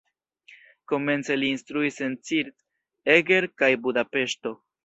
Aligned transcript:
Komence 0.91 1.37
li 1.41 1.51
instruis 1.57 2.01
en 2.07 2.17
Zirc, 2.31 2.57
Eger 3.19 3.51
kaj 3.63 3.73
Budapeŝto. 3.87 4.59